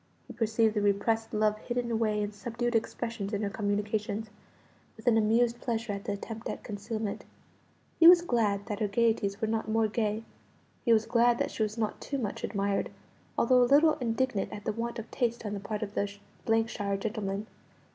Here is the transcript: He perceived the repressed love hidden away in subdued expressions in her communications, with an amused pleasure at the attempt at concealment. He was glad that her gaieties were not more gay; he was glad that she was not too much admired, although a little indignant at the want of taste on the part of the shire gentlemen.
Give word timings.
He 0.25 0.33
perceived 0.33 0.73
the 0.73 0.81
repressed 0.81 1.31
love 1.31 1.59
hidden 1.59 1.91
away 1.91 2.23
in 2.23 2.31
subdued 2.31 2.73
expressions 2.73 3.33
in 3.33 3.43
her 3.43 3.51
communications, 3.51 4.31
with 4.97 5.05
an 5.05 5.15
amused 5.15 5.61
pleasure 5.61 5.93
at 5.93 6.05
the 6.05 6.13
attempt 6.13 6.49
at 6.49 6.63
concealment. 6.63 7.23
He 7.99 8.07
was 8.07 8.23
glad 8.23 8.65
that 8.65 8.79
her 8.79 8.87
gaieties 8.87 9.39
were 9.41 9.47
not 9.47 9.69
more 9.69 9.87
gay; 9.87 10.23
he 10.83 10.91
was 10.91 11.05
glad 11.05 11.37
that 11.37 11.51
she 11.51 11.61
was 11.61 11.77
not 11.77 12.01
too 12.01 12.17
much 12.17 12.43
admired, 12.43 12.89
although 13.37 13.61
a 13.61 13.69
little 13.69 13.93
indignant 14.01 14.51
at 14.51 14.65
the 14.65 14.71
want 14.73 14.97
of 14.97 15.11
taste 15.11 15.45
on 15.45 15.53
the 15.53 15.59
part 15.59 15.83
of 15.83 15.93
the 15.93 16.07
shire 16.65 16.97
gentlemen. 16.97 17.45